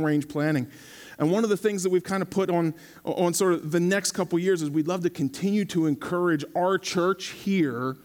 [0.00, 0.64] range planning.
[1.18, 2.72] And one of the things that we've kind of put on,
[3.04, 6.78] on sort of the next couple years is we'd love to continue to encourage our
[6.78, 7.96] church here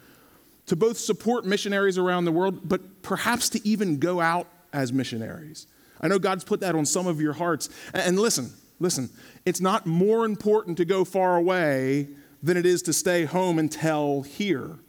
[0.65, 5.67] to both support missionaries around the world, but perhaps to even go out as missionaries.
[6.01, 7.69] I know God's put that on some of your hearts.
[7.93, 9.11] And listen, listen,
[9.45, 12.07] it's not more important to go far away
[12.41, 14.79] than it is to stay home and tell here.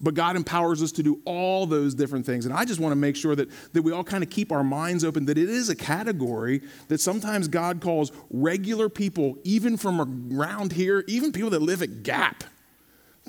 [0.00, 2.46] But God empowers us to do all those different things.
[2.46, 4.62] And I just want to make sure that, that we all kind of keep our
[4.62, 10.32] minds open that it is a category that sometimes God calls regular people, even from
[10.32, 12.44] around here, even people that live at Gap,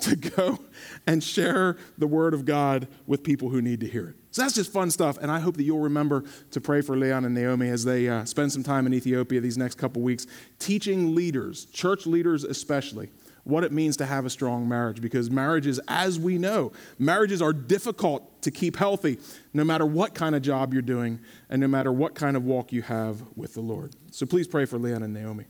[0.00, 0.58] to go
[1.06, 4.16] and share the word of God with people who need to hear it.
[4.30, 5.18] So that's just fun stuff.
[5.18, 8.24] And I hope that you'll remember to pray for Leon and Naomi as they uh,
[8.24, 10.26] spend some time in Ethiopia these next couple weeks,
[10.58, 13.10] teaching leaders, church leaders especially
[13.44, 17.52] what it means to have a strong marriage because marriages, as we know, marriages are
[17.52, 19.18] difficult to keep healthy
[19.52, 22.72] no matter what kind of job you're doing and no matter what kind of walk
[22.72, 23.94] you have with the Lord.
[24.10, 25.44] So please pray for Leon and Naomi.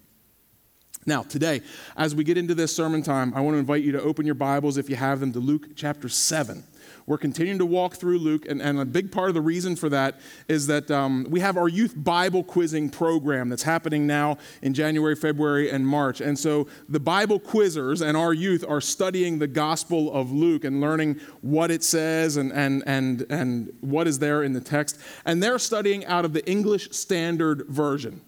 [1.07, 1.63] Now, today,
[1.97, 4.35] as we get into this sermon time, I want to invite you to open your
[4.35, 6.63] Bibles, if you have them, to Luke chapter 7.
[7.11, 9.89] We're continuing to walk through Luke, and, and a big part of the reason for
[9.89, 14.75] that is that um, we have our youth Bible quizzing program that's happening now in
[14.75, 16.21] January, February, and March.
[16.21, 20.81] And so the Bible quizzers and our youth are studying the Gospel of Luke and
[20.81, 24.97] learning what it says and, and, and, and what is there in the text.
[25.25, 28.21] And they're studying out of the English Standard Version.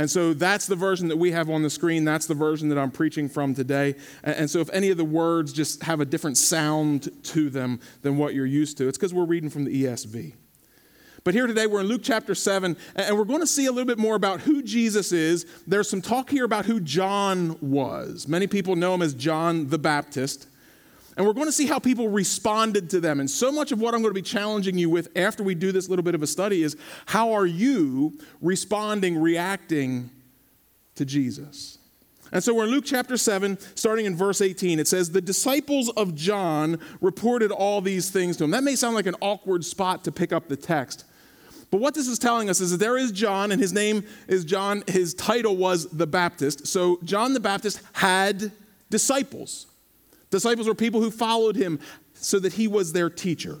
[0.00, 2.06] And so that's the version that we have on the screen.
[2.06, 3.96] That's the version that I'm preaching from today.
[4.24, 8.16] And so if any of the words just have a different sound to them than
[8.16, 10.32] what you're used to, it's because we're reading from the ESV.
[11.22, 13.84] But here today, we're in Luke chapter 7, and we're going to see a little
[13.84, 15.44] bit more about who Jesus is.
[15.66, 18.26] There's some talk here about who John was.
[18.26, 20.48] Many people know him as John the Baptist.
[21.20, 23.20] And we're going to see how people responded to them.
[23.20, 25.70] And so much of what I'm going to be challenging you with after we do
[25.70, 30.08] this little bit of a study is how are you responding, reacting
[30.94, 31.76] to Jesus?
[32.32, 34.78] And so we're in Luke chapter 7, starting in verse 18.
[34.78, 38.52] It says, The disciples of John reported all these things to him.
[38.52, 41.04] That may sound like an awkward spot to pick up the text.
[41.70, 44.42] But what this is telling us is that there is John, and his name is
[44.46, 44.84] John.
[44.86, 46.66] His title was the Baptist.
[46.66, 48.52] So John the Baptist had
[48.88, 49.66] disciples.
[50.30, 51.80] Disciples were people who followed him
[52.14, 53.60] so that he was their teacher.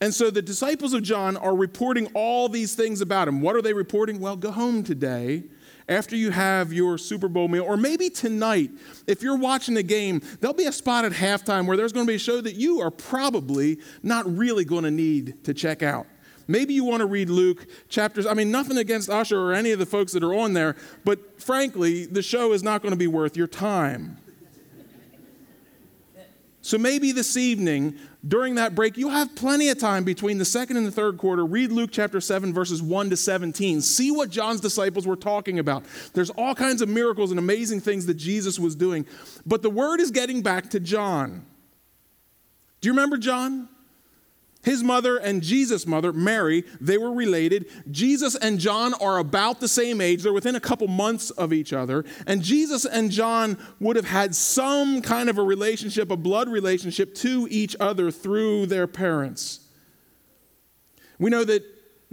[0.00, 3.40] And so the disciples of John are reporting all these things about him.
[3.40, 4.20] What are they reporting?
[4.20, 5.44] Well, go home today
[5.88, 8.70] after you have your Super Bowl meal, or maybe tonight,
[9.06, 12.10] if you're watching the game, there'll be a spot at halftime where there's going to
[12.10, 16.06] be a show that you are probably not really going to need to check out.
[16.48, 18.26] Maybe you want to read Luke chapters.
[18.26, 21.40] I mean, nothing against Usher or any of the folks that are on there, but
[21.40, 24.18] frankly, the show is not going to be worth your time.
[26.64, 27.94] So maybe this evening,
[28.26, 31.44] during that break, you'll have plenty of time between the second and the third quarter.
[31.44, 33.82] Read Luke chapter 7, verses 1 to 17.
[33.82, 35.84] See what John's disciples were talking about.
[36.14, 39.04] There's all kinds of miracles and amazing things that Jesus was doing.
[39.44, 41.44] But the word is getting back to John.
[42.80, 43.68] Do you remember John?
[44.64, 47.66] His mother and Jesus' mother, Mary, they were related.
[47.90, 50.22] Jesus and John are about the same age.
[50.22, 52.02] They're within a couple months of each other.
[52.26, 57.14] And Jesus and John would have had some kind of a relationship, a blood relationship
[57.16, 59.60] to each other through their parents.
[61.18, 61.62] We know that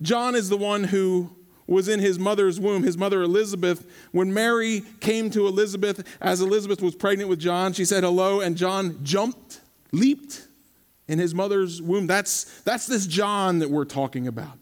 [0.01, 1.33] John is the one who
[1.67, 3.89] was in his mother's womb, his mother Elizabeth.
[4.11, 8.57] When Mary came to Elizabeth, as Elizabeth was pregnant with John, she said hello, and
[8.57, 9.61] John jumped,
[9.93, 10.47] leaped
[11.11, 12.07] in his mother's womb.
[12.07, 14.57] That's, that's this John that we're talking about.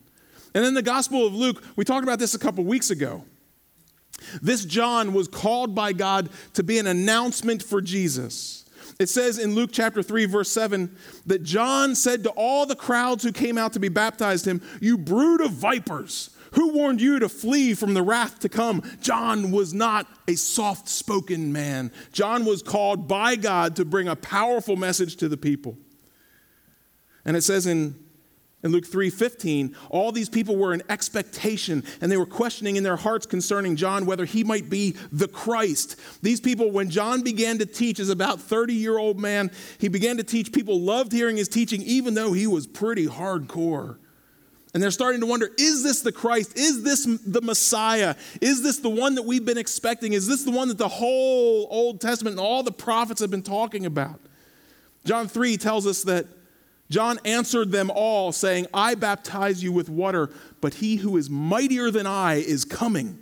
[0.56, 3.24] And in the Gospel of Luke, we talked about this a couple weeks ago.
[4.42, 8.66] This John was called by God to be an announcement for Jesus.
[9.00, 13.24] It says in Luke chapter 3, verse 7, that John said to all the crowds
[13.24, 17.30] who came out to be baptized him, You brood of vipers, who warned you to
[17.30, 18.82] flee from the wrath to come?
[19.02, 21.92] John was not a soft spoken man.
[22.12, 25.78] John was called by God to bring a powerful message to the people.
[27.30, 27.94] And it says in,
[28.64, 32.96] in Luke 3:15, all these people were in expectation and they were questioning in their
[32.96, 35.96] hearts concerning John whether he might be the Christ.
[36.24, 40.52] These people, when John began to teach as about 30-year-old man, he began to teach.
[40.52, 43.98] People loved hearing his teaching, even though he was pretty hardcore.
[44.74, 46.58] And they're starting to wonder is this the Christ?
[46.58, 48.16] Is this the Messiah?
[48.42, 50.14] Is this the one that we've been expecting?
[50.14, 53.44] Is this the one that the whole Old Testament and all the prophets have been
[53.44, 54.20] talking about?
[55.06, 56.26] John 3 tells us that
[56.90, 61.92] John answered them all, saying, I baptize you with water, but he who is mightier
[61.92, 63.20] than I is coming,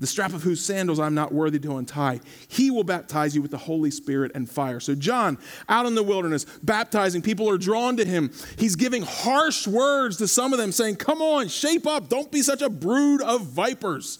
[0.00, 2.20] the strap of whose sandals I'm not worthy to untie.
[2.48, 4.80] He will baptize you with the Holy Spirit and fire.
[4.80, 8.32] So, John, out in the wilderness, baptizing, people are drawn to him.
[8.56, 12.08] He's giving harsh words to some of them, saying, Come on, shape up.
[12.08, 14.18] Don't be such a brood of vipers.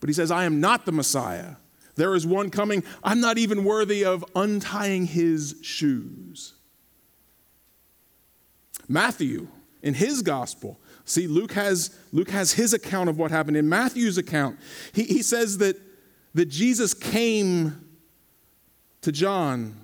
[0.00, 1.56] But he says, I am not the Messiah.
[1.94, 2.84] There is one coming.
[3.02, 6.54] I'm not even worthy of untying his shoes.
[8.88, 9.48] Matthew,
[9.82, 13.56] in his gospel, See, Luke has, Luke has his account of what happened.
[13.56, 14.58] In Matthew's account,
[14.92, 15.80] he, he says that,
[16.34, 17.82] that Jesus came
[19.00, 19.74] to John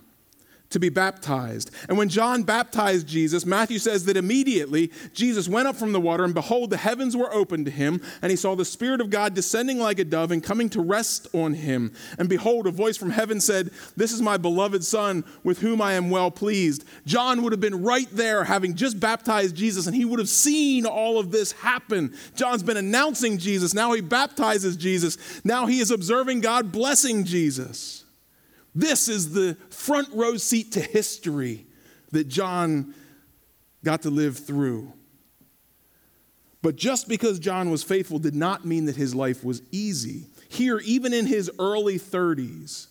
[0.75, 1.71] to be baptized.
[1.89, 6.25] And when John baptized Jesus, Matthew says that immediately Jesus went up from the water,
[6.25, 9.35] and behold, the heavens were opened to him, and he saw the Spirit of God
[9.35, 11.93] descending like a dove and coming to rest on him.
[12.19, 15.93] And behold, a voice from heaven said, This is my beloved Son, with whom I
[15.93, 16.85] am well pleased.
[17.07, 20.87] John would have been right there, having just baptized Jesus, and he would have seen
[20.87, 22.15] all of this happen.
[22.35, 23.75] John's been announcing Jesus.
[23.75, 25.19] Now he baptizes Jesus.
[25.45, 28.04] Now he is observing God blessing Jesus.
[28.75, 31.67] This is the front row seat to history
[32.11, 32.95] that John
[33.85, 34.93] got to live through.
[36.63, 40.29] But just because John was faithful did not mean that his life was easy.
[40.49, 42.87] Here, even in his early 30s,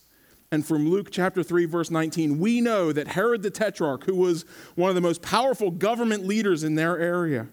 [0.52, 4.46] and from Luke chapter 3, verse 19, we know that Herod the Tetrarch, who was
[4.76, 7.48] one of the most powerful government leaders in their area,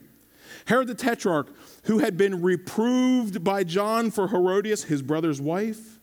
[0.66, 1.48] Herod the Tetrarch,
[1.84, 5.99] who had been reproved by John for Herodias, his brother's wife,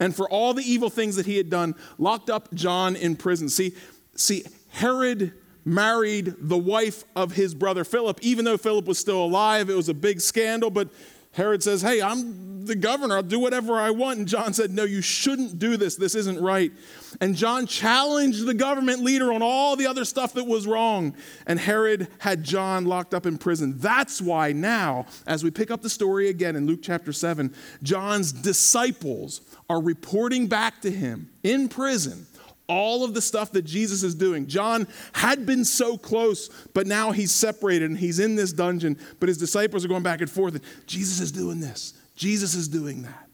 [0.00, 3.48] and for all the evil things that he had done, locked up John in prison.
[3.48, 3.74] See,
[4.14, 5.32] see, Herod
[5.64, 9.68] married the wife of his brother Philip, even though Philip was still alive.
[9.68, 10.88] It was a big scandal, but
[11.32, 13.16] Herod says, Hey, I'm the governor.
[13.16, 14.18] I'll do whatever I want.
[14.18, 15.96] And John said, No, you shouldn't do this.
[15.96, 16.72] This isn't right.
[17.20, 21.14] And John challenged the government leader on all the other stuff that was wrong.
[21.46, 23.74] And Herod had John locked up in prison.
[23.78, 28.32] That's why now, as we pick up the story again in Luke chapter 7, John's
[28.32, 32.26] disciples are reporting back to him in prison
[32.68, 34.46] all of the stuff that Jesus is doing.
[34.46, 39.28] John had been so close, but now he's separated and he's in this dungeon, but
[39.28, 40.54] his disciples are going back and forth.
[40.54, 43.28] And Jesus is doing this, Jesus is doing that.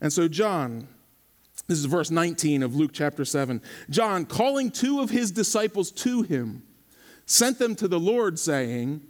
[0.00, 0.86] And so, John,
[1.66, 3.60] this is verse 19 of Luke chapter 7.
[3.90, 6.62] John, calling two of his disciples to him,
[7.26, 9.02] sent them to the Lord, saying,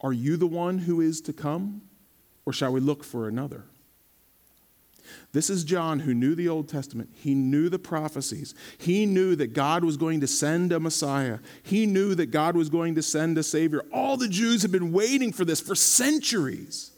[0.00, 1.82] Are you the one who is to come,
[2.46, 3.66] or shall we look for another?
[5.32, 7.10] This is John who knew the Old Testament.
[7.14, 8.54] He knew the prophecies.
[8.78, 11.38] He knew that God was going to send a Messiah.
[11.62, 13.84] He knew that God was going to send a Savior.
[13.92, 16.90] All the Jews had been waiting for this for centuries.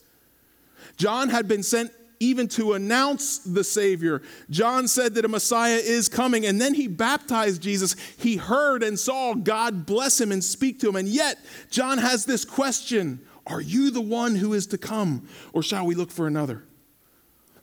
[0.96, 1.92] John had been sent
[2.22, 4.22] even to announce the Savior.
[4.48, 7.96] John said that a Messiah is coming, and then he baptized Jesus.
[8.16, 10.96] He heard and saw God bless him and speak to him.
[10.96, 11.38] And yet,
[11.70, 15.96] John has this question Are you the one who is to come, or shall we
[15.96, 16.64] look for another?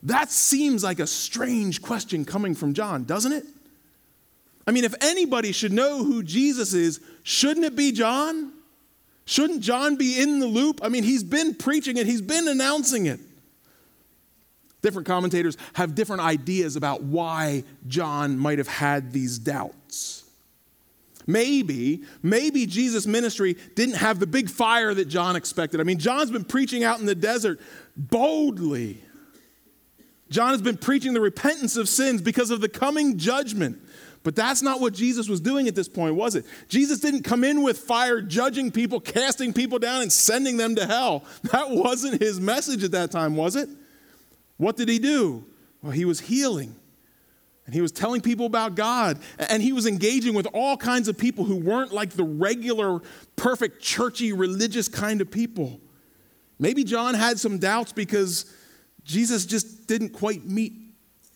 [0.04, 3.44] That seems like a strange question coming from John, doesn't it?
[4.66, 8.52] I mean, if anybody should know who Jesus is, shouldn't it be John?
[9.24, 10.80] Shouldn't John be in the loop?
[10.82, 13.20] I mean, he's been preaching it, he's been announcing it.
[14.82, 20.24] Different commentators have different ideas about why John might have had these doubts.
[21.26, 25.80] Maybe, maybe Jesus' ministry didn't have the big fire that John expected.
[25.80, 27.60] I mean, John's been preaching out in the desert
[27.96, 29.02] boldly
[30.30, 33.78] John has been preaching the repentance of sins because of the coming judgment.
[34.22, 36.44] But that's not what Jesus was doing at this point, was it?
[36.68, 40.86] Jesus didn't come in with fire, judging people, casting people down, and sending them to
[40.86, 41.24] hell.
[41.52, 43.68] That wasn't his message at that time, was it?
[44.58, 45.46] What did he do?
[45.82, 46.76] Well, he was healing.
[47.64, 49.18] And he was telling people about God.
[49.38, 53.00] And he was engaging with all kinds of people who weren't like the regular,
[53.36, 55.80] perfect, churchy, religious kind of people.
[56.58, 58.52] Maybe John had some doubts because
[59.10, 60.72] Jesus just didn't quite meet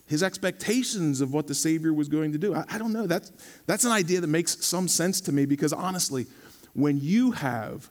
[0.07, 2.55] his expectations of what the Savior was going to do.
[2.55, 3.07] I, I, don't know.
[3.07, 3.33] That's,
[3.67, 6.27] that's an idea that makes some sense to me because honestly,
[6.75, 7.91] when you have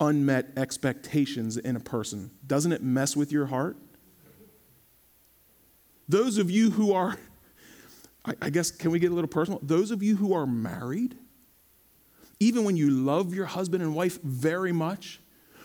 [0.00, 3.76] unmet expectations in a person, doesn't it mess with your heart?
[6.08, 7.16] Those of you who are,
[8.24, 9.60] I, I guess, can we get a little personal?
[9.62, 11.16] Those of you who are married,
[12.40, 15.19] even when you love your husband and wife very much,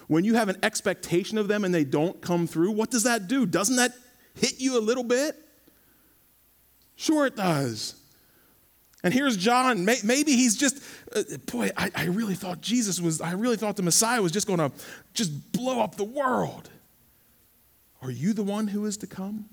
[0.08, 3.28] when you have an expectation of them and they don't come through, what does that
[3.28, 3.46] do?
[3.46, 3.94] Doesn't that
[4.34, 5.36] hit you a little bit?
[6.96, 7.96] Sure, it does.
[9.04, 9.86] And here's John.
[9.86, 10.82] Maybe he's just,
[11.16, 14.48] uh, boy, I, I really thought Jesus was, I really thought the Messiah was just
[14.48, 14.72] going to
[15.14, 16.70] just blow up the world.
[18.02, 19.46] Are you the one who is to come?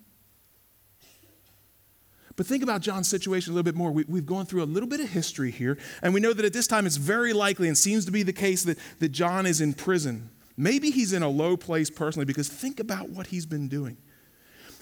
[2.37, 3.91] But think about John's situation a little bit more.
[3.91, 6.53] We, have gone through a little bit of history here, and we know that at
[6.53, 9.61] this time it's very likely and seems to be the case that, that John is
[9.61, 10.31] in prison.
[10.57, 13.97] Maybe he's in a low place personally because think about what he's been doing.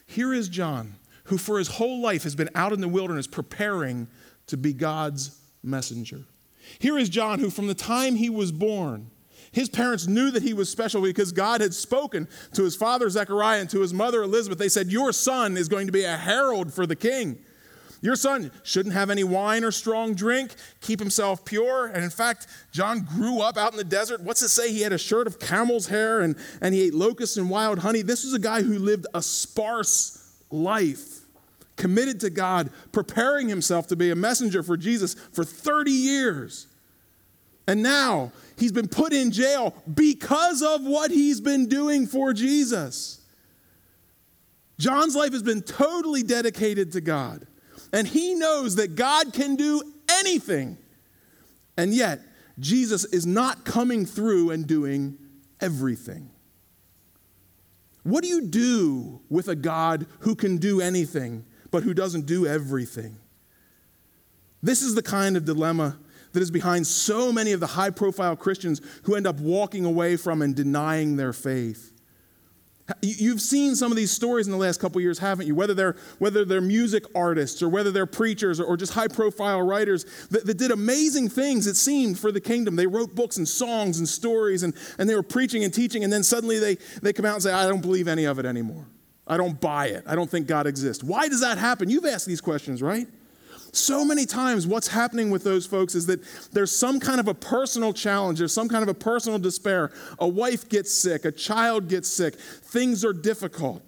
[0.07, 4.09] Here is John, who for his whole life has been out in the wilderness preparing
[4.49, 6.25] to be God's messenger.
[6.79, 9.11] Here is John, who from the time he was born,
[9.53, 13.61] his parents knew that he was special because God had spoken to his father Zechariah
[13.61, 14.59] and to his mother Elizabeth.
[14.59, 17.39] They said, Your son is going to be a herald for the king.
[18.02, 21.87] Your son shouldn't have any wine or strong drink, keep himself pure.
[21.87, 24.23] And in fact, John grew up out in the desert.
[24.23, 24.73] What's it say?
[24.73, 28.02] He had a shirt of camel's hair and, and he ate locusts and wild honey.
[28.02, 31.21] This was a guy who lived a sparse life,
[31.76, 36.66] committed to God, preparing himself to be a messenger for Jesus for 30 years.
[37.66, 43.21] And now he's been put in jail because of what he's been doing for Jesus.
[44.78, 47.47] John's life has been totally dedicated to God.
[47.93, 50.79] And he knows that God can do anything.
[51.77, 52.21] And yet,
[52.59, 55.19] Jesus is not coming through and doing
[55.61, 56.31] everything.
[58.03, 62.47] What do you do with a God who can do anything, but who doesn't do
[62.47, 63.17] everything?
[64.63, 65.99] This is the kind of dilemma
[66.33, 70.17] that is behind so many of the high profile Christians who end up walking away
[70.17, 71.93] from and denying their faith.
[73.03, 75.55] You've seen some of these stories in the last couple years, haven't you?
[75.55, 79.63] Whether they're, whether they're music artists or whether they're preachers or, or just high profile
[79.63, 82.77] writers that, that, did amazing things, it seemed, for the kingdom.
[82.77, 86.13] They wrote books and songs and stories and, and they were preaching and teaching, and
[86.13, 88.87] then suddenly they, they come out and say, I don't believe any of it anymore.
[89.27, 90.05] I don't buy it.
[90.07, 91.05] I don't think God exists.
[91.05, 91.89] Why does that happen?
[91.89, 93.07] You've asked these questions, right?
[93.73, 96.21] So many times, what's happening with those folks is that
[96.53, 99.93] there's some kind of a personal challenge, there's some kind of a personal despair.
[100.19, 103.83] A wife gets sick, a child gets sick, things are difficult.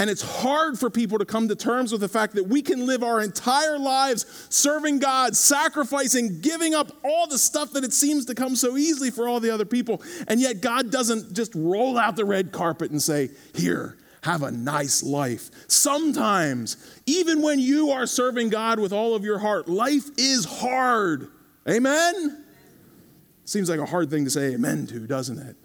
[0.00, 2.86] And it's hard for people to come to terms with the fact that we can
[2.86, 8.24] live our entire lives serving God, sacrificing, giving up all the stuff that it seems
[8.26, 10.00] to come so easily for all the other people.
[10.28, 13.96] And yet, God doesn't just roll out the red carpet and say, Here,
[14.28, 15.50] have a nice life.
[15.68, 21.28] Sometimes, even when you are serving God with all of your heart, life is hard.
[21.68, 22.44] Amen?
[23.46, 25.56] Seems like a hard thing to say amen to, doesn't it?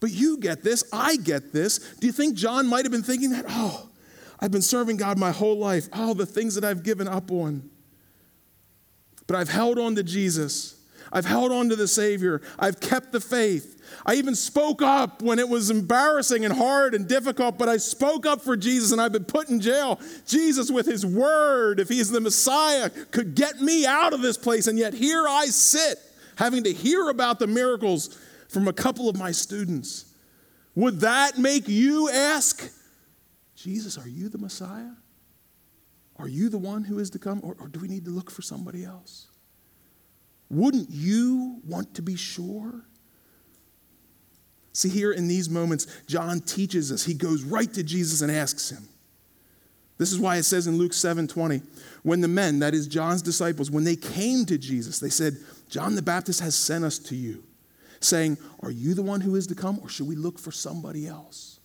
[0.00, 1.78] But you get this, I get this.
[2.00, 3.44] Do you think John might have been thinking that?
[3.48, 3.88] Oh,
[4.40, 5.88] I've been serving God my whole life.
[5.92, 7.70] Oh, the things that I've given up on.
[9.28, 10.79] But I've held on to Jesus.
[11.12, 12.40] I've held on to the Savior.
[12.58, 13.76] I've kept the faith.
[14.06, 18.26] I even spoke up when it was embarrassing and hard and difficult, but I spoke
[18.26, 20.00] up for Jesus and I've been put in jail.
[20.26, 24.66] Jesus, with his word, if he's the Messiah, could get me out of this place.
[24.68, 25.98] And yet here I sit,
[26.36, 30.06] having to hear about the miracles from a couple of my students.
[30.76, 32.70] Would that make you ask,
[33.56, 34.92] Jesus, are you the Messiah?
[36.16, 37.40] Are you the one who is to come?
[37.42, 39.29] Or, or do we need to look for somebody else?
[40.50, 42.84] Wouldn't you want to be sure?
[44.72, 47.04] See, here in these moments, John teaches us.
[47.04, 48.88] He goes right to Jesus and asks him.
[49.98, 51.60] This is why it says in Luke 7 20,
[52.02, 55.36] when the men, that is John's disciples, when they came to Jesus, they said,
[55.68, 57.44] John the Baptist has sent us to you,
[58.00, 61.06] saying, Are you the one who is to come, or should we look for somebody
[61.06, 61.60] else?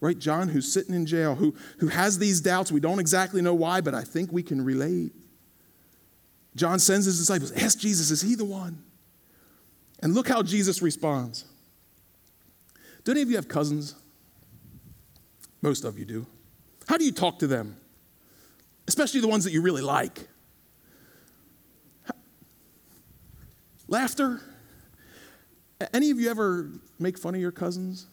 [0.00, 0.18] Right?
[0.18, 2.70] John, who's sitting in jail, who, who has these doubts.
[2.70, 5.12] We don't exactly know why, but I think we can relate.
[6.54, 8.82] John sends his disciples, Ask Jesus, is he the one?
[10.00, 11.44] And look how Jesus responds.
[13.04, 13.94] Do any of you have cousins?
[15.62, 16.26] Most of you do.
[16.88, 17.76] How do you talk to them?
[18.88, 20.28] Especially the ones that you really like.
[23.88, 24.40] Laughter?
[25.92, 28.06] Any of you ever make fun of your cousins?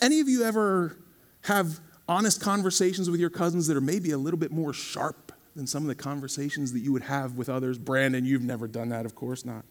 [0.00, 0.96] Any of you ever
[1.42, 5.27] have honest conversations with your cousins that are maybe a little bit more sharp
[5.58, 7.78] than some of the conversations that you would have with others?
[7.78, 9.64] Brandon, you've never done that, of course not.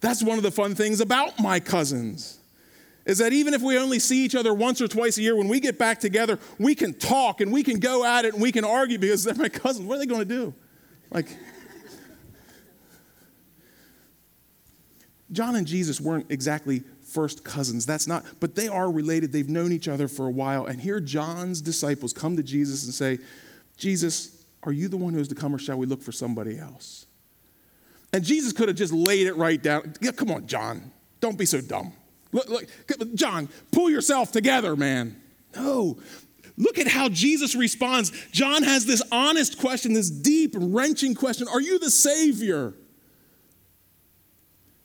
[0.00, 2.38] That's one of the fun things about my cousins.
[3.04, 5.48] Is that even if we only see each other once or twice a year, when
[5.48, 8.52] we get back together, we can talk and we can go at it and we
[8.52, 9.86] can argue because they're my cousins.
[9.86, 10.54] What are they going to do?
[11.10, 11.26] Like,
[15.32, 17.86] John and Jesus weren't exactly first cousins.
[17.86, 19.32] That's not, but they are related.
[19.32, 20.66] They've known each other for a while.
[20.66, 23.18] And here, John's disciples come to Jesus and say,
[23.76, 24.33] Jesus,
[24.64, 27.06] are you the one who is to come, or shall we look for somebody else?
[28.12, 29.94] And Jesus could have just laid it right down.
[30.00, 30.92] Yeah, come on, John.
[31.20, 31.92] Don't be so dumb.
[32.32, 35.20] Look, look, John, pull yourself together, man.
[35.54, 35.98] No.
[36.56, 38.12] Look at how Jesus responds.
[38.30, 42.74] John has this honest question, this deep, wrenching question Are you the Savior?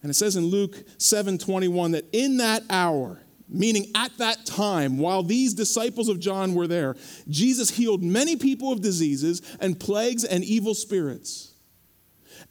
[0.01, 3.19] And it says in Luke 7 21 that in that hour,
[3.49, 6.95] meaning at that time, while these disciples of John were there,
[7.27, 11.49] Jesus healed many people of diseases and plagues and evil spirits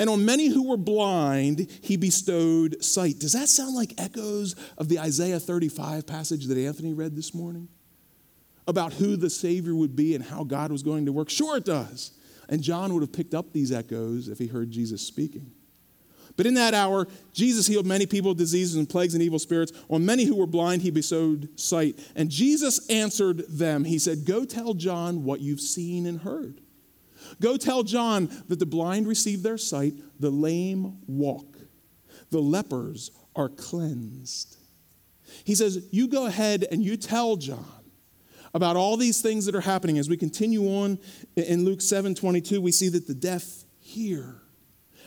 [0.01, 3.19] And on many who were blind, he bestowed sight.
[3.19, 7.69] Does that sound like echoes of the Isaiah 35 passage that Anthony read this morning?
[8.67, 11.31] About who the Savior would be and how God was going to work?
[11.31, 12.13] Sure, it does.
[12.49, 15.51] And John would have picked up these echoes if he heard Jesus speaking.
[16.39, 19.73] But in that hour, Jesus healed many people of diseases and plagues and evil spirits.
[19.91, 21.99] On many who were blind, he bestowed sight.
[22.15, 23.83] And Jesus answered them.
[23.83, 26.61] He said, Go tell John what you've seen and heard.
[27.41, 31.59] Go tell John that the blind receive their sight, the lame walk,
[32.31, 34.57] the lepers are cleansed.
[35.43, 37.67] He says, You go ahead and you tell John
[38.55, 39.99] about all these things that are happening.
[39.99, 41.01] As we continue on
[41.35, 44.43] in Luke 7 22, we see that the deaf hear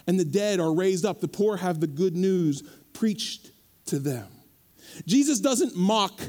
[0.07, 1.21] and the dead are raised up.
[1.21, 3.51] The poor have the good news preached
[3.85, 4.27] to them.
[5.05, 6.19] Jesus doesn't mock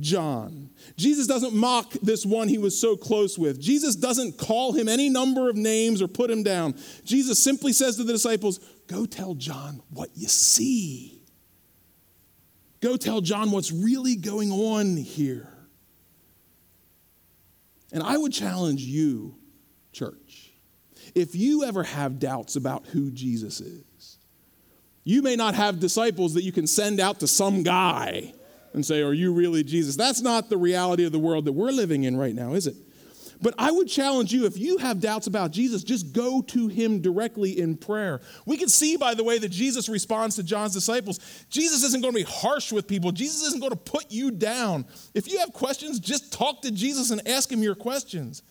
[0.00, 0.70] John.
[0.96, 3.60] Jesus doesn't mock this one he was so close with.
[3.60, 6.74] Jesus doesn't call him any number of names or put him down.
[7.04, 11.22] Jesus simply says to the disciples, Go tell John what you see.
[12.80, 15.48] Go tell John what's really going on here.
[17.92, 19.36] And I would challenge you,
[19.92, 20.43] church,
[21.14, 24.18] if you ever have doubts about who Jesus is,
[25.04, 28.32] you may not have disciples that you can send out to some guy
[28.72, 29.96] and say, Are you really Jesus?
[29.96, 32.76] That's not the reality of the world that we're living in right now, is it?
[33.42, 37.00] But I would challenge you if you have doubts about Jesus, just go to him
[37.00, 38.22] directly in prayer.
[38.46, 41.20] We can see, by the way, that Jesus responds to John's disciples.
[41.50, 44.86] Jesus isn't going to be harsh with people, Jesus isn't going to put you down.
[45.12, 48.42] If you have questions, just talk to Jesus and ask him your questions.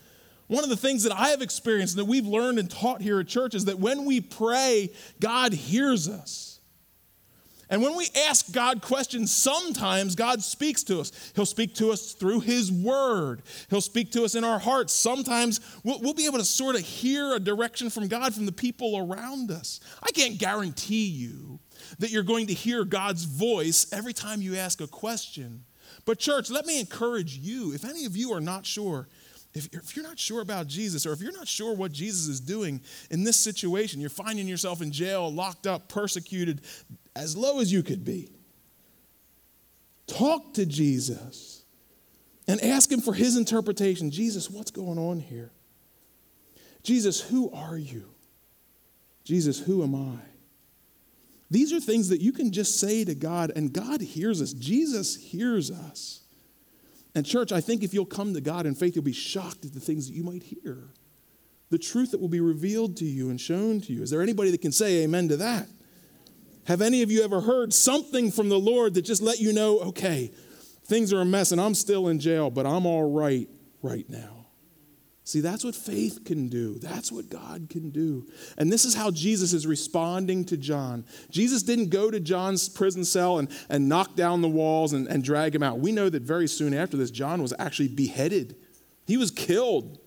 [0.47, 3.19] One of the things that I have experienced and that we've learned and taught here
[3.19, 6.53] at church is that when we pray, God hears us.
[7.69, 11.11] And when we ask God questions, sometimes God speaks to us.
[11.35, 14.93] He'll speak to us through His Word, He'll speak to us in our hearts.
[14.93, 18.51] Sometimes we'll, we'll, be able to sort of hear a direction from God from the
[18.51, 19.79] people around us.
[20.03, 21.59] I can't guarantee you
[21.97, 25.63] that you're going to hear God's voice every time you ask a question.
[26.05, 29.07] But, church, let me encourage you if any of you are not sure,
[29.53, 32.27] if you're, if you're, not sure about Jesus, or if you're not sure what Jesus
[32.27, 32.81] is doing
[33.11, 36.61] in this situation, you're finding yourself in jail, locked up, persecuted,
[37.15, 38.29] as low as you could be.
[40.07, 41.63] Talk to Jesus
[42.47, 44.11] and ask him for his interpretation.
[44.11, 45.51] Jesus, what's going on here?
[46.81, 48.09] Jesus, who are you?
[49.23, 50.19] Jesus, who am I?
[51.49, 54.53] These are things that you can just say to God, and God hears us.
[54.53, 56.22] Jesus hears us.
[57.15, 59.73] And, church, I think if you'll come to God in faith, you'll be shocked at
[59.73, 60.89] the things that you might hear,
[61.69, 64.01] the truth that will be revealed to you and shown to you.
[64.01, 65.67] Is there anybody that can say amen to that?
[66.65, 69.79] Have any of you ever heard something from the Lord that just let you know,
[69.79, 70.31] okay,
[70.85, 73.49] things are a mess and I'm still in jail, but I'm all right
[73.81, 74.42] right now?
[75.25, 76.77] See, that's what faith can do.
[76.79, 78.27] That's what God can do.
[78.57, 81.05] And this is how Jesus is responding to John.
[81.29, 85.23] Jesus didn't go to John's prison cell and, and knock down the walls and, and
[85.23, 85.79] drag him out.
[85.79, 88.55] We know that very soon after this, John was actually beheaded,
[89.05, 89.99] he was killed.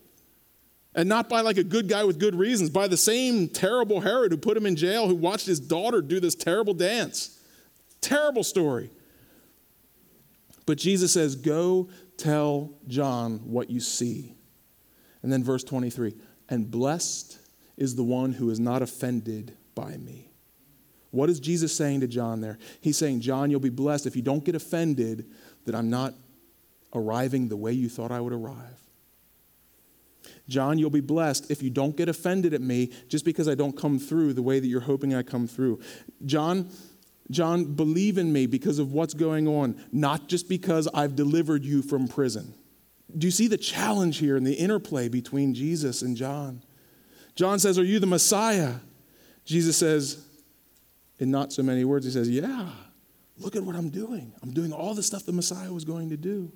[0.94, 4.32] And not by like a good guy with good reasons, by the same terrible Herod
[4.32, 7.38] who put him in jail, who watched his daughter do this terrible dance.
[8.00, 8.90] Terrible story.
[10.64, 14.35] But Jesus says, Go tell John what you see.
[15.26, 16.14] And then verse 23
[16.50, 17.40] and blessed
[17.76, 20.30] is the one who is not offended by me.
[21.10, 22.58] What is Jesus saying to John there?
[22.80, 25.28] He's saying, John, you'll be blessed if you don't get offended
[25.64, 26.14] that I'm not
[26.94, 28.80] arriving the way you thought I would arrive.
[30.48, 33.76] John, you'll be blessed if you don't get offended at me just because I don't
[33.76, 35.80] come through the way that you're hoping I come through.
[36.24, 36.70] John,
[37.32, 41.82] John, believe in me because of what's going on, not just because I've delivered you
[41.82, 42.54] from prison.
[43.16, 46.62] Do you see the challenge here and the interplay between Jesus and John?
[47.34, 48.74] John says, Are you the Messiah?
[49.44, 50.26] Jesus says,
[51.18, 52.68] in not so many words, he says, Yeah,
[53.38, 54.32] look at what I'm doing.
[54.42, 56.52] I'm doing all the stuff the Messiah was going to do.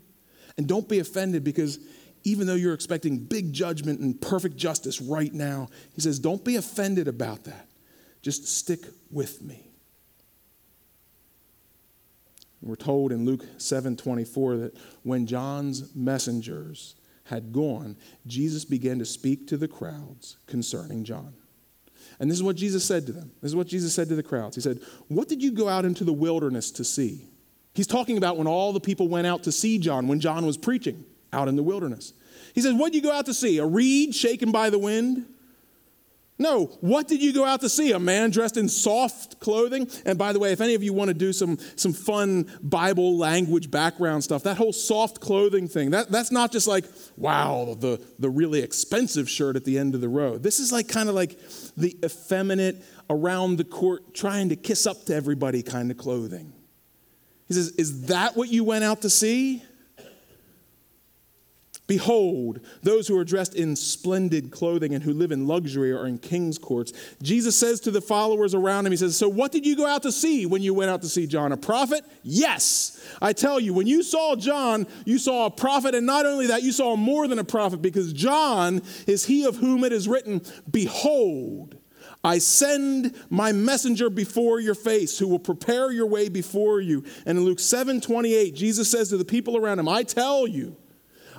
[0.56, 1.78] And don't be offended because
[2.24, 6.56] even though you're expecting big judgment and perfect justice right now, he says, don't be
[6.56, 7.68] offended about that.
[8.20, 9.69] Just stick with me.
[12.62, 16.94] We're told in Luke 7 24 that when John's messengers
[17.24, 17.96] had gone,
[18.26, 21.32] Jesus began to speak to the crowds concerning John.
[22.18, 23.30] And this is what Jesus said to them.
[23.40, 24.56] This is what Jesus said to the crowds.
[24.56, 27.26] He said, What did you go out into the wilderness to see?
[27.72, 30.58] He's talking about when all the people went out to see John, when John was
[30.58, 32.12] preaching out in the wilderness.
[32.54, 33.58] He says, What did you go out to see?
[33.58, 35.26] A reed shaken by the wind?
[36.40, 37.92] No, what did you go out to see?
[37.92, 39.87] A man dressed in soft clothing?
[40.07, 43.18] And by the way, if any of you want to do some, some fun Bible
[43.18, 46.87] language background stuff, that whole soft clothing thing, that, that's not just like,
[47.18, 50.38] wow, the, the really expensive shirt at the end of the row.
[50.38, 51.38] This is like kind of like
[51.76, 56.55] the effeminate, around the court, trying to kiss up to everybody kind of clothing.
[57.48, 59.62] He says, Is that what you went out to see?
[61.90, 66.18] Behold, those who are dressed in splendid clothing and who live in luxury are in
[66.18, 66.92] king's courts.
[67.20, 70.05] Jesus says to the followers around him, He says, So what did you go out
[70.05, 71.50] to see when you went out to see John?
[71.50, 72.05] A prophet?
[72.22, 73.05] Yes.
[73.20, 75.96] I tell you, when you saw John, you saw a prophet.
[75.96, 79.57] And not only that, you saw more than a prophet because John is he of
[79.57, 81.76] whom it is written, Behold,
[82.22, 87.03] I send my messenger before your face who will prepare your way before you.
[87.26, 90.76] And in Luke 7 28, Jesus says to the people around him, I tell you,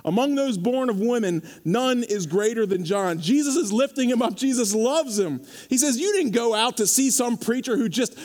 [0.04, 3.20] among those born of women, none is greater than John.
[3.20, 4.34] Jesus is lifting him up.
[4.36, 5.42] Jesus loves him.
[5.68, 8.18] He says, You didn't go out to see some preacher who just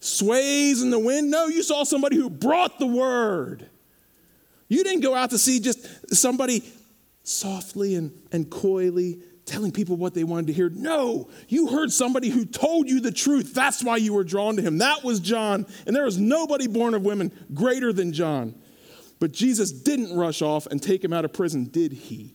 [0.00, 1.30] sways in the wind.
[1.30, 3.68] No, you saw somebody who brought the word.
[4.68, 6.62] You didn't go out to see just somebody
[7.22, 10.70] softly and, and coyly telling people what they wanted to hear.
[10.70, 13.52] No, you heard somebody who told you the truth.
[13.52, 14.78] That's why you were drawn to him.
[14.78, 15.66] That was John.
[15.86, 18.54] And there was nobody born of women greater than John.
[19.20, 22.34] But Jesus didn't rush off and take him out of prison, did he?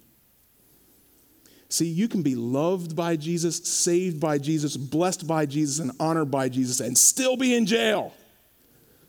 [1.68, 6.32] See, you can be loved by Jesus, saved by Jesus, blessed by Jesus, and honored
[6.32, 8.14] by Jesus, and still be in jail.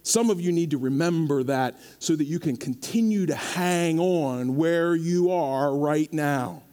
[0.01, 4.55] Some of you need to remember that so that you can continue to hang on
[4.55, 6.63] where you are right now.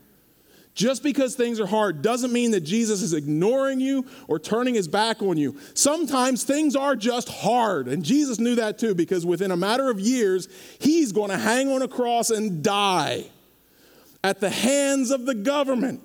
[0.75, 4.89] Just because things are hard doesn't mean that Jesus is ignoring you or turning his
[4.89, 5.57] back on you.
[5.75, 10.01] Sometimes things are just hard, and Jesus knew that too because within a matter of
[10.01, 10.49] years,
[10.81, 13.25] he's going to hang on a cross and die
[14.25, 16.01] at the hands of the government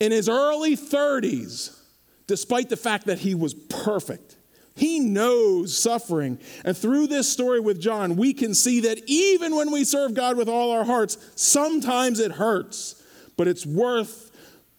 [0.00, 1.78] in his early 30s,
[2.26, 4.36] despite the fact that he was perfect.
[4.74, 6.38] He knows suffering.
[6.64, 10.38] And through this story with John, we can see that even when we serve God
[10.38, 13.01] with all our hearts, sometimes it hurts
[13.36, 14.30] but it's worth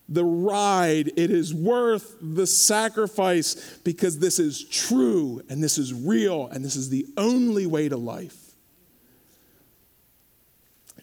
[0.09, 1.11] the ride.
[1.15, 6.75] It is worth the sacrifice because this is true and this is real and this
[6.75, 8.43] is the only way to life.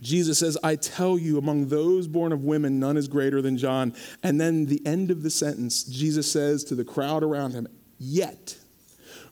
[0.00, 3.94] Jesus says, I tell you, among those born of women, none is greater than John.
[4.22, 7.66] And then the end of the sentence, Jesus says to the crowd around him,
[7.98, 8.56] Yet,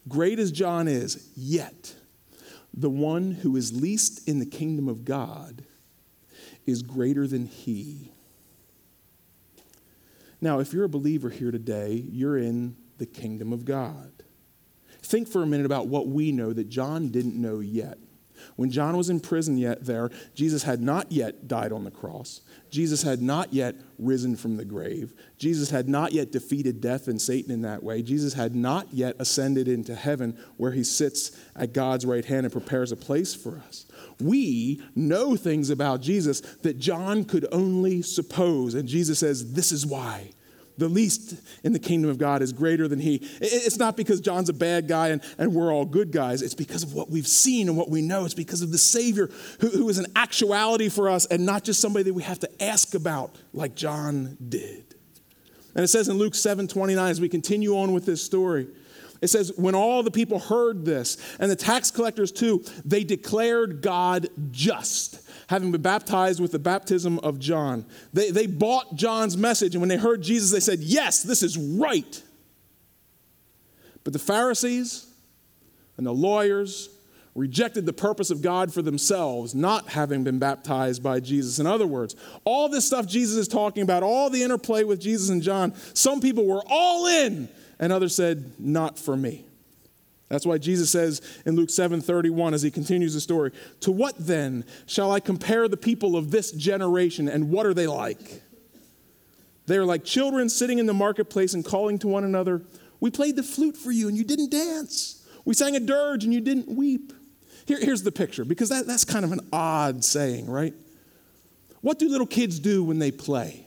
[0.09, 1.95] great as John is, yet,
[2.75, 5.65] the one who is least in the kingdom of God
[6.69, 8.13] is greater than he.
[10.41, 14.13] Now, if you're a believer here today, you're in the kingdom of God.
[15.03, 17.99] Think for a minute about what we know that John didn't know yet.
[18.57, 22.41] When John was in prison yet there, Jesus had not yet died on the cross.
[22.71, 25.13] Jesus had not yet risen from the grave.
[25.39, 28.03] Jesus had not yet defeated death and Satan in that way.
[28.03, 32.53] Jesus had not yet ascended into heaven where he sits at God's right hand and
[32.53, 33.87] prepares a place for us
[34.21, 38.75] we know things about Jesus that John could only suppose.
[38.75, 40.31] And Jesus says, This is why.
[40.79, 43.17] The least in the kingdom of God is greater than he.
[43.41, 46.41] It's not because John's a bad guy and, and we're all good guys.
[46.41, 48.25] It's because of what we've seen and what we know.
[48.25, 49.29] It's because of the Savior
[49.61, 52.63] who, who is an actuality for us and not just somebody that we have to
[52.63, 54.95] ask about like John did.
[55.75, 58.69] And it says in Luke 7 29, as we continue on with this story,
[59.21, 63.83] it says, when all the people heard this, and the tax collectors too, they declared
[63.83, 67.85] God just, having been baptized with the baptism of John.
[68.13, 71.59] They, they bought John's message, and when they heard Jesus, they said, Yes, this is
[71.59, 72.23] right.
[74.05, 75.07] But the Pharisees
[75.97, 76.89] and the lawyers
[77.35, 81.59] rejected the purpose of God for themselves, not having been baptized by Jesus.
[81.59, 85.29] In other words, all this stuff Jesus is talking about, all the interplay with Jesus
[85.29, 89.45] and John, some people were all in and others said, Not for me.
[90.29, 94.15] That's why Jesus says in Luke 7 31, as he continues the story, To what
[94.19, 98.43] then shall I compare the people of this generation, and what are they like?
[99.67, 102.63] They are like children sitting in the marketplace and calling to one another,
[103.01, 105.27] We played the flute for you, and you didn't dance.
[105.45, 107.13] We sang a dirge, and you didn't weep.
[107.65, 110.75] Here, here's the picture, because that, that's kind of an odd saying, right?
[111.81, 113.67] What do little kids do when they play?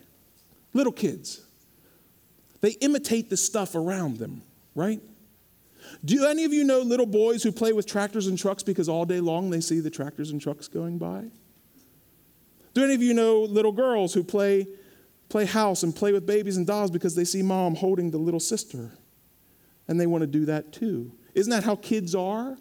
[0.74, 1.42] Little kids.
[2.62, 4.44] They imitate the stuff around them,
[4.76, 5.02] right?
[6.04, 9.06] Do any of you know little boys who play with tractors and trucks because all
[9.06, 11.26] day long they see the tractors and trucks going by?
[12.74, 14.68] Do any of you know little girls who play,
[15.30, 18.40] play house and play with babies and dolls because they see mom holding the little
[18.40, 18.92] sister
[19.88, 21.12] and they want to do that too?
[21.36, 22.58] Isn't that how kids are?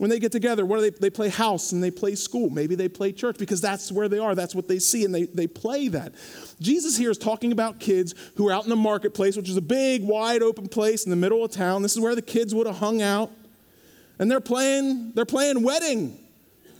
[0.00, 2.48] When they get together, what do they, they play house and they play school.
[2.48, 4.34] Maybe they play church because that's where they are.
[4.34, 6.14] That's what they see and they, they play that.
[6.58, 9.60] Jesus here is talking about kids who are out in the marketplace, which is a
[9.60, 11.82] big, wide open place in the middle of town.
[11.82, 13.30] This is where the kids would have hung out.
[14.18, 16.18] And they're playing, they're playing wedding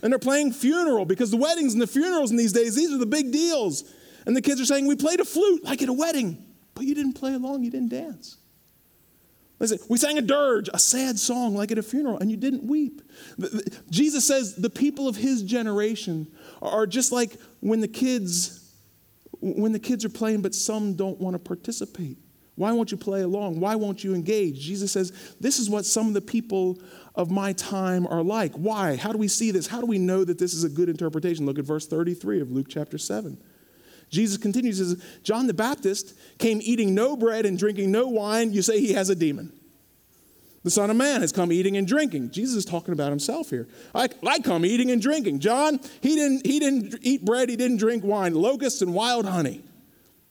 [0.01, 2.97] and they're playing funeral because the weddings and the funerals in these days, these are
[2.97, 3.83] the big deals.
[4.25, 6.95] And the kids are saying, We played a flute like at a wedding, but you
[6.95, 8.37] didn't play along, you didn't dance.
[9.61, 12.63] Listen, we sang a dirge, a sad song like at a funeral, and you didn't
[12.63, 13.03] weep.
[13.91, 16.25] Jesus says the people of his generation
[16.63, 18.57] are just like when the kids
[19.39, 22.17] when the kids are playing but some don't want to participate.
[22.55, 23.59] Why won't you play along?
[23.59, 24.59] Why won't you engage?
[24.59, 26.81] Jesus says, This is what some of the people
[27.13, 28.53] of my time are like.
[28.53, 28.95] Why?
[28.95, 29.67] How do we see this?
[29.67, 31.45] How do we know that this is a good interpretation?
[31.45, 33.37] Look at verse 33 of Luke chapter 7.
[34.11, 38.51] Jesus continues, says, John the Baptist came eating no bread and drinking no wine.
[38.51, 39.53] You say he has a demon.
[40.63, 42.31] The Son of Man has come eating and drinking.
[42.31, 43.67] Jesus is talking about himself here.
[43.95, 45.39] I, I come eating and drinking.
[45.39, 49.63] John, he didn't, he didn't eat bread, he didn't drink wine, locusts and wild honey.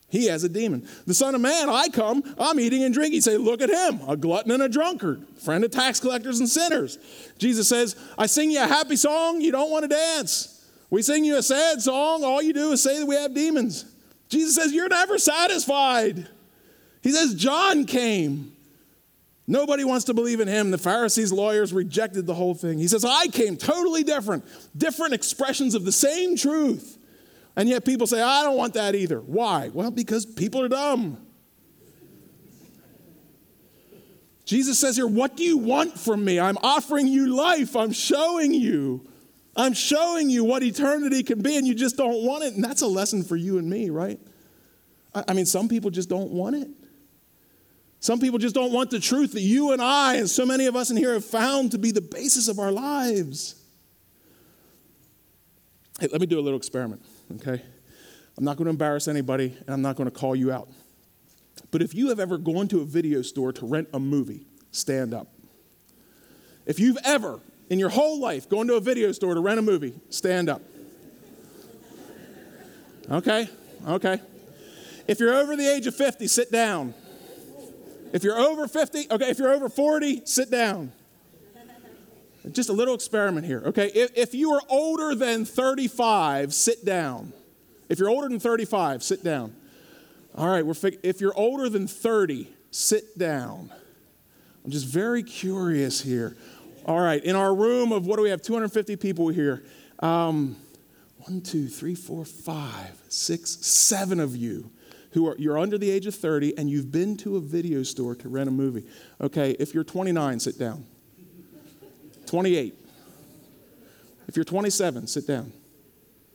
[0.09, 0.87] He has a demon.
[1.07, 3.23] The Son of Man, I come, I'm eating and drinking.
[3.23, 6.99] Say, look at him, a glutton and a drunkard, friend of tax collectors and sinners.
[7.39, 10.60] Jesus says, I sing you a happy song, you don't want to dance.
[10.91, 13.85] We sing you a sad song, all you do is say that we have demons.
[14.29, 16.29] Jesus says, You're never satisfied.
[17.03, 18.53] He says, John came.
[19.47, 20.71] Nobody wants to believe in him.
[20.71, 22.79] The Pharisees, lawyers rejected the whole thing.
[22.79, 24.45] He says, I came totally different,
[24.77, 26.99] different expressions of the same truth.
[27.57, 29.19] And yet people say, I don't want that either.
[29.21, 29.71] Why?
[29.73, 31.19] Well, because people are dumb.
[34.45, 36.39] Jesus says here, What do you want from me?
[36.39, 39.10] I'm offering you life, I'm showing you.
[39.61, 42.55] I'm showing you what eternity can be, and you just don't want it.
[42.55, 44.19] And that's a lesson for you and me, right?
[45.15, 46.69] I mean, some people just don't want it.
[47.99, 50.77] Some people just don't want the truth that you and I, and so many of
[50.77, 53.55] us in here, have found to be the basis of our lives.
[56.01, 57.63] Hey, let me do a little experiment, okay?
[58.39, 60.71] I'm not going to embarrass anybody, and I'm not going to call you out.
[61.71, 65.13] But if you have ever gone to a video store to rent a movie, stand
[65.13, 65.29] up.
[66.65, 67.41] If you've ever
[67.71, 70.61] in your whole life going to a video store to rent a movie, stand up.
[73.11, 73.49] Okay,
[73.89, 74.21] okay.
[75.09, 76.95] If you're over the age of 50, sit down.
[78.13, 80.93] If you're over 50, okay, if you're over 40, sit down.
[82.53, 83.89] Just a little experiment here, okay?
[83.89, 87.33] If, if you are older than 35, sit down.
[87.89, 89.55] If you're older than 35, sit down.
[90.35, 93.71] All right, we're fig- if you're older than 30, sit down.
[94.65, 96.37] I'm just very curious here.
[96.87, 98.43] All right, in our room of what do we have?
[98.43, 99.63] 250 people here.
[100.01, 100.57] Um,
[101.19, 104.71] one, two, three, four, five, six, seven of you
[105.13, 108.15] who are you're under the age of 30 and you've been to a video store
[108.15, 108.85] to rent a movie.
[109.21, 110.87] Okay, if you're 29, sit down.
[112.27, 112.75] 28.
[114.29, 115.53] If you're 27, sit down.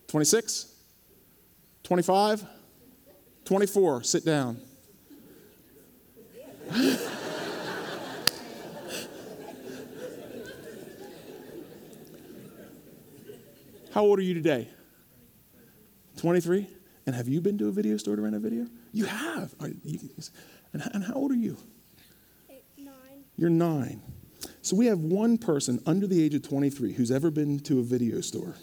[0.08, 0.74] 26?
[1.84, 2.46] 25?
[3.46, 4.60] 24, sit down.
[13.96, 14.68] How old are you today?
[16.18, 16.68] 23?
[17.06, 18.68] And have you been to a video store to rent a video?
[18.92, 19.56] You have.
[19.62, 21.56] And, how old are you?
[22.50, 23.24] Eight, nine.
[23.38, 24.02] You're nine.
[24.62, 27.84] So we have one person under the age of 23 who's ever been to a
[27.84, 28.56] video store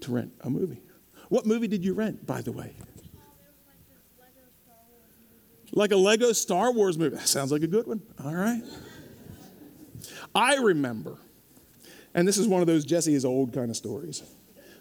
[0.00, 0.82] to rent a movie.
[1.28, 2.74] What movie did you rent, by the way?
[5.70, 7.14] Like a Lego Star Wars movie.
[7.14, 8.02] That sounds like a good one.
[8.24, 8.64] All right.
[10.34, 11.18] I remember,
[12.14, 14.24] and this is one of those Jesse is old kind of stories.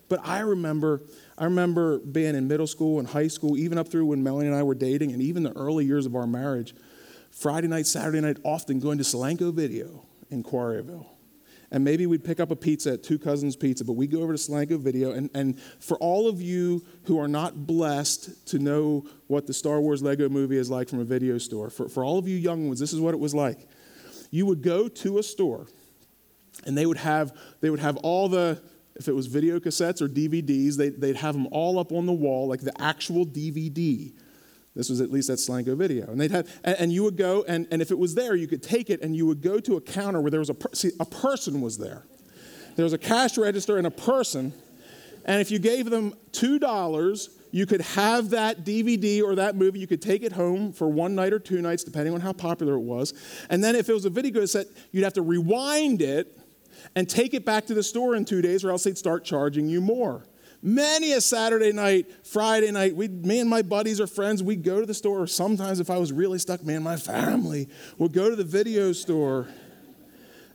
[0.08, 1.02] But I remember,
[1.38, 4.56] I remember being in middle school and high school, even up through when Melanie and
[4.56, 6.76] I were dating, and even the early years of our marriage.
[7.32, 11.06] Friday night, Saturday night, often going to Solanco Video in Quarryville.
[11.72, 14.34] And maybe we'd pick up a pizza at Two Cousins Pizza, but we'd go over
[14.34, 15.12] to Solanco Video.
[15.12, 19.82] And, and for all of you who are not blessed to know what the Star
[19.82, 22.68] Wars Lego movie is like from a video store, for, for all of you young
[22.68, 23.68] ones, this is what it was like.
[24.30, 25.68] You would go to a store,
[26.66, 28.62] and they would have, they would have all the,
[28.96, 32.14] if it was video cassettes or DVDs, they, they'd have them all up on the
[32.14, 34.14] wall, like the actual DVD.
[34.76, 36.08] This was at least at Solanco Video.
[36.08, 38.48] And they'd have, and, and, you would go, and, and if it was there, you
[38.48, 40.92] could take it and you would go to a counter where there was a, see,
[41.00, 42.06] a person was there.
[42.76, 44.54] There was a cash register and a person.
[45.26, 49.80] And if you gave them $2, you could have that DVD or that movie.
[49.80, 52.74] You could take it home for one night or two nights, depending on how popular
[52.74, 53.14] it was.
[53.50, 56.38] And then if it was a video cassette, you'd have to rewind it
[56.96, 59.68] and take it back to the store in two days, or else they'd start charging
[59.68, 60.26] you more.
[60.66, 64.80] Many a Saturday night, Friday night, we, me and my buddies or friends, we'd go
[64.80, 68.14] to the store, or sometimes if I was really stuck, me and my family would
[68.14, 69.48] go to the video store.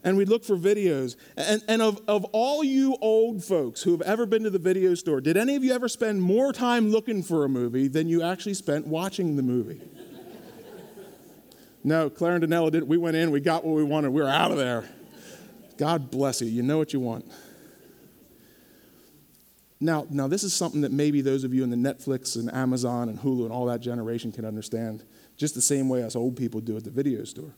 [0.03, 1.15] and we'd look for videos.
[1.37, 4.95] And, and of, of all you old folks who have ever been to the video
[4.95, 8.21] store, did any of you ever spend more time looking for a movie than you
[8.21, 9.81] actually spent watching the movie?
[11.85, 12.83] no, Claire and Danella did.
[12.83, 14.89] We went in, we got what we wanted, we were out of there.
[15.81, 16.47] God bless you.
[16.47, 17.29] You know what you want.
[19.81, 23.09] Now, now, this is something that maybe those of you in the Netflix and Amazon
[23.09, 25.03] and Hulu and all that generation can understand,
[25.37, 27.55] just the same way us old people do at the video store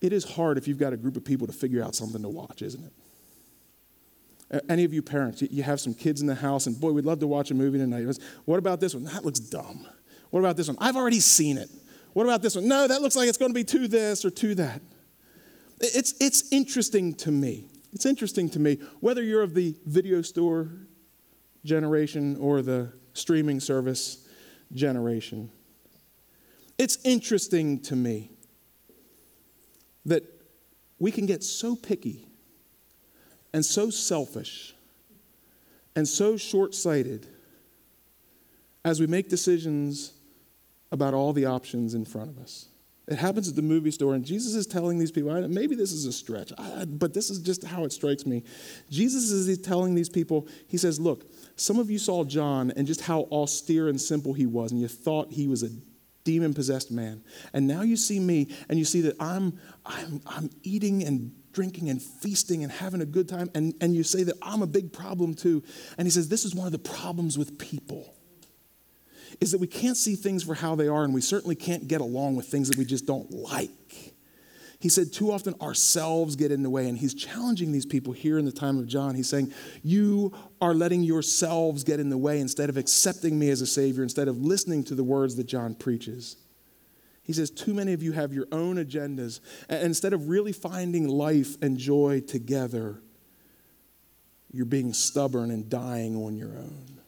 [0.00, 2.28] it is hard if you've got a group of people to figure out something to
[2.28, 2.84] watch, isn't
[4.52, 4.64] it?
[4.68, 7.20] Any of you parents, you have some kids in the house, and boy, we'd love
[7.20, 8.18] to watch a movie tonight.
[8.46, 9.04] What about this one?
[9.04, 9.86] That looks dumb.
[10.30, 10.76] What about this one?
[10.80, 11.70] I've already seen it.
[12.14, 12.66] What about this one?
[12.66, 14.80] No, that looks like it's going to be to this or to that.
[15.80, 17.66] It's, it's interesting to me.
[17.92, 20.70] It's interesting to me, whether you're of the video store
[21.64, 24.26] generation or the streaming service
[24.72, 25.50] generation.
[26.78, 28.30] It's interesting to me
[30.06, 30.22] that
[30.98, 32.28] we can get so picky
[33.52, 34.74] and so selfish
[35.96, 37.26] and so short sighted
[38.84, 40.12] as we make decisions
[40.92, 42.66] about all the options in front of us.
[43.10, 46.06] It happens at the movie store, and Jesus is telling these people, maybe this is
[46.06, 46.52] a stretch,
[46.86, 48.44] but this is just how it strikes me.
[48.88, 53.00] Jesus is telling these people, he says, Look, some of you saw John and just
[53.00, 55.70] how austere and simple he was, and you thought he was a
[56.22, 57.24] demon possessed man.
[57.52, 61.90] And now you see me and you see that I'm, I'm, I'm eating and drinking
[61.90, 63.50] and feasting and having a good time.
[63.56, 65.64] And, and you say that I'm a big problem too.
[65.98, 68.14] And he says, This is one of the problems with people.
[69.40, 72.00] Is that we can't see things for how they are, and we certainly can't get
[72.00, 73.70] along with things that we just don't like.
[74.80, 78.38] He said, too often ourselves get in the way, and he's challenging these people here
[78.38, 79.14] in the time of John.
[79.14, 83.60] He's saying, You are letting yourselves get in the way instead of accepting me as
[83.60, 86.36] a Savior, instead of listening to the words that John preaches.
[87.22, 91.06] He says, Too many of you have your own agendas, and instead of really finding
[91.06, 93.02] life and joy together,
[94.50, 96.99] you're being stubborn and dying on your own.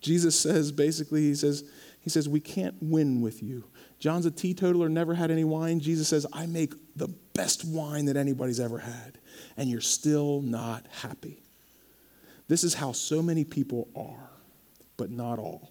[0.00, 1.64] Jesus says, basically, he says,
[2.00, 3.64] he says, We can't win with you.
[3.98, 5.80] John's a teetotaler, never had any wine.
[5.80, 9.18] Jesus says, I make the best wine that anybody's ever had,
[9.56, 11.42] and you're still not happy.
[12.48, 14.30] This is how so many people are,
[14.96, 15.70] but not all.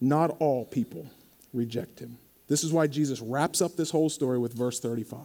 [0.00, 1.06] Not all people
[1.52, 2.18] reject him.
[2.48, 5.20] This is why Jesus wraps up this whole story with verse 35.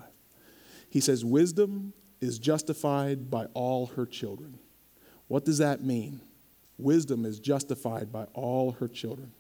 [0.89, 4.59] He says, Wisdom is justified by all her children.
[5.27, 6.21] What does that mean?
[6.77, 9.31] Wisdom is justified by all her children.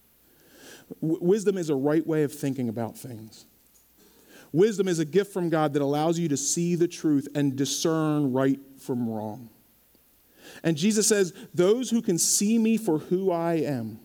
[1.01, 3.45] W- wisdom is a right way of thinking about things.
[4.51, 8.31] Wisdom is a gift from God that allows you to see the truth and discern
[8.31, 9.49] right from wrong.
[10.63, 13.99] And Jesus says, Those who can see me for who I am,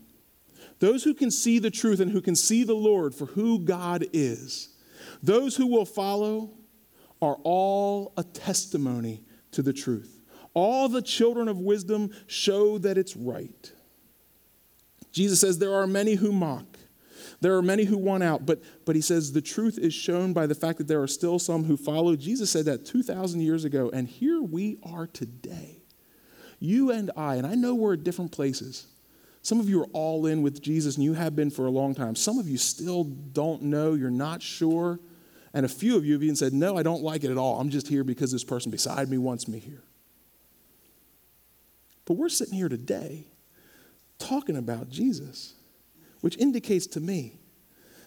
[0.81, 4.07] those who can see the truth and who can see the Lord for who God
[4.13, 4.69] is,
[5.23, 6.51] those who will follow
[7.21, 10.12] are all a testimony to the truth.
[10.55, 13.73] All the children of wisdom show that it's right.
[15.13, 16.79] Jesus says, There are many who mock.
[17.41, 20.47] There are many who want out, but, but he says the truth is shown by
[20.47, 22.15] the fact that there are still some who follow.
[22.15, 25.83] Jesus said that 2,000 years ago, and here we are today.
[26.61, 28.87] You and I, and I know we're at different places.
[29.43, 31.97] Some of you are all in with Jesus, and you have been for a long
[31.97, 32.15] time.
[32.15, 35.01] Some of you still don't know, you're not sure.
[35.53, 37.59] And a few of you have even said, No, I don't like it at all.
[37.61, 39.83] I'm just here because this person beside me wants me here.
[42.13, 43.25] But we're sitting here today
[44.19, 45.55] talking about Jesus
[46.21, 47.41] which indicates to me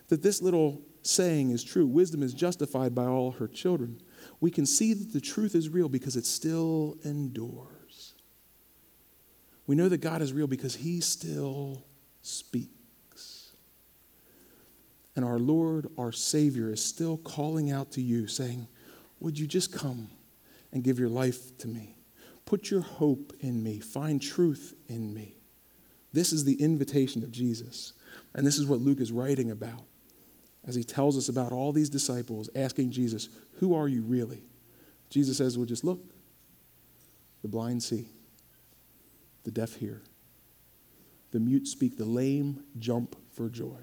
[0.09, 1.87] that this little saying is true.
[1.87, 3.99] Wisdom is justified by all her children.
[4.39, 8.13] We can see that the truth is real because it still endures.
[9.65, 11.83] We know that God is real because he still
[12.21, 13.55] speaks.
[15.15, 18.67] And our Lord, our Savior, is still calling out to you, saying,
[19.19, 20.09] Would you just come
[20.71, 21.94] and give your life to me?
[22.45, 23.79] Put your hope in me.
[23.79, 25.35] Find truth in me.
[26.13, 27.93] This is the invitation of Jesus.
[28.33, 29.83] And this is what Luke is writing about
[30.65, 33.29] as he tells us about all these disciples asking Jesus,
[33.59, 34.43] Who are you really?
[35.09, 35.99] Jesus says, Well, just look.
[37.41, 38.07] The blind see,
[39.43, 40.01] the deaf hear,
[41.31, 43.77] the mute speak, the lame jump for joy.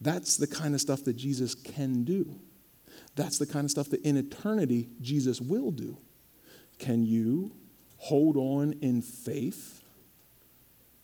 [0.00, 2.38] That's the kind of stuff that Jesus can do.
[3.16, 5.98] That's the kind of stuff that in eternity Jesus will do.
[6.78, 7.52] Can you
[7.96, 9.82] hold on in faith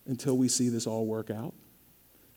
[0.06, 1.54] until we see this all work out?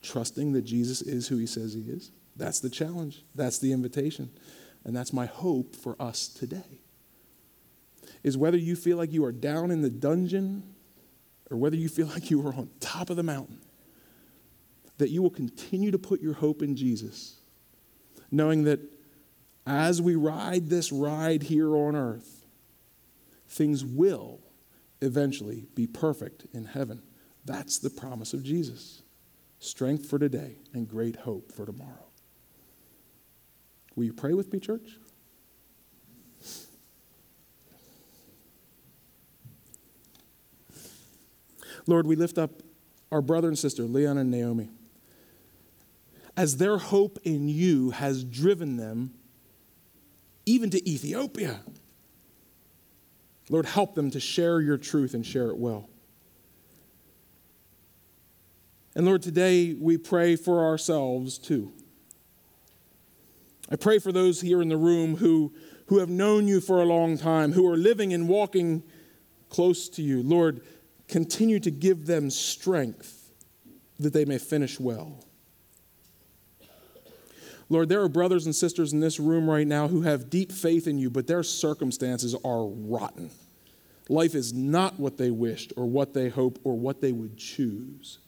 [0.02, 2.10] trusting that Jesus is who he says he is.
[2.36, 3.24] That's the challenge.
[3.34, 4.30] That's the invitation.
[4.84, 6.80] And that's my hope for us today.
[8.22, 10.62] Is whether you feel like you are down in the dungeon
[11.50, 13.58] or whether you feel like you are on top of the mountain,
[14.98, 17.36] that you will continue to put your hope in Jesus,
[18.30, 18.80] knowing that
[19.66, 22.41] as we ride this ride here on earth,
[23.52, 24.40] things will
[25.02, 27.02] eventually be perfect in heaven.
[27.44, 29.02] That's the promise of Jesus
[29.58, 32.06] strength for today and great hope for tomorrow.
[33.94, 34.98] Will you pray with me, church?
[41.86, 42.62] Lord, we lift up
[43.12, 44.68] our brother and sister, Leon and Naomi,
[46.36, 49.12] as their hope in you has driven them
[50.46, 51.60] even to Ethiopia.
[53.50, 55.88] Lord, help them to share your truth and share it well.
[58.94, 61.72] And Lord, today we pray for ourselves too.
[63.70, 65.54] I pray for those here in the room who,
[65.86, 68.82] who have known you for a long time, who are living and walking
[69.48, 70.22] close to you.
[70.22, 70.60] Lord,
[71.08, 73.30] continue to give them strength
[73.98, 75.24] that they may finish well.
[77.72, 80.86] Lord, there are brothers and sisters in this room right now who have deep faith
[80.86, 83.30] in you, but their circumstances are rotten.
[84.10, 88.18] Life is not what they wished or what they hope or what they would choose.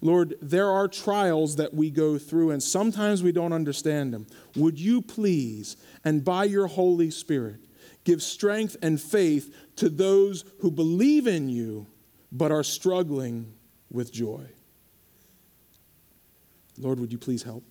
[0.00, 4.26] Lord, there are trials that we go through, and sometimes we don't understand them.
[4.56, 7.60] Would you please, and by your Holy Spirit,
[8.04, 11.88] give strength and faith to those who believe in you
[12.32, 13.52] but are struggling
[13.90, 14.46] with joy?
[16.78, 17.64] Lord, would you please help?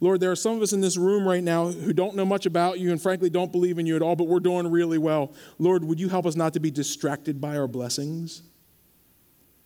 [0.00, 2.46] Lord, there are some of us in this room right now who don't know much
[2.46, 5.34] about you and frankly don't believe in you at all, but we're doing really well.
[5.58, 8.42] Lord, would you help us not to be distracted by our blessings,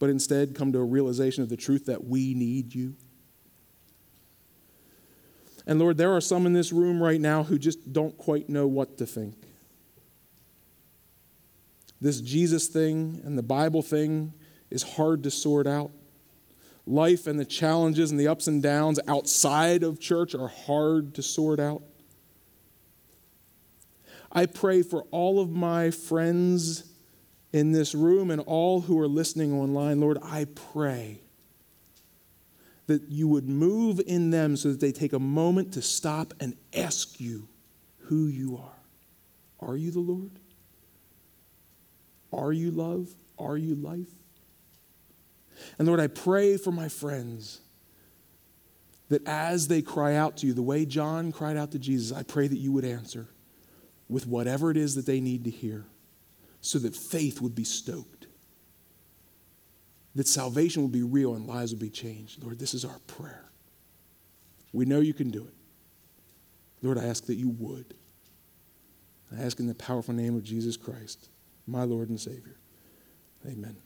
[0.01, 2.97] but instead come to a realization of the truth that we need you?
[5.67, 8.67] And Lord, there are some in this room right now who just don't quite know
[8.67, 9.37] what to think.
[12.01, 14.35] This Jesus thing and the Bible thing
[14.69, 15.91] is hard to sort out
[16.87, 21.23] life and the challenges and the ups and downs outside of church are hard to
[21.23, 21.83] sort out.
[24.31, 26.91] I pray for all of my friends
[27.53, 30.01] in this room and all who are listening online.
[30.01, 31.21] Lord, I pray
[32.87, 36.57] that you would move in them so that they take a moment to stop and
[36.77, 37.49] ask you
[37.99, 39.69] who you are.
[39.69, 40.33] Are you the Lord?
[42.33, 43.09] Are you love?
[43.39, 44.11] Are you life?
[45.79, 47.61] And Lord, I pray for my friends
[49.09, 52.23] that as they cry out to you, the way John cried out to Jesus, I
[52.23, 53.29] pray that you would answer
[54.09, 55.85] with whatever it is that they need to hear
[56.61, 58.27] so that faith would be stoked,
[60.15, 62.43] that salvation would be real and lives would be changed.
[62.43, 63.45] Lord, this is our prayer.
[64.73, 65.55] We know you can do it.
[66.83, 67.95] Lord, I ask that you would.
[69.33, 71.29] I ask in the powerful name of Jesus Christ,
[71.67, 72.57] my Lord and Savior.
[73.47, 73.77] Amen.